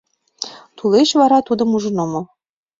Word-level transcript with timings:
—Тулеч 0.77 1.09
вара 1.19 1.39
тудым 1.47 1.69
ужын 1.75 1.95
омыл. 2.05 2.23